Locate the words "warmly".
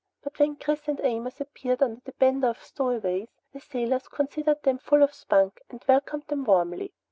6.43-6.91